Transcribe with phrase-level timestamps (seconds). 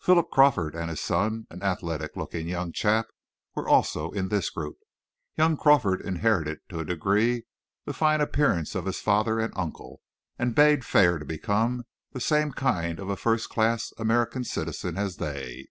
[0.00, 3.06] Philip Crawford and his son, an athletic looking young chap,
[3.54, 4.78] were also in this group.
[5.36, 7.44] Young Crawford inherited to a degree
[7.84, 10.00] the fine appearance of his father and uncle,
[10.36, 15.18] and bade fair to become the same kind of a first class American citizen as
[15.18, 15.68] they.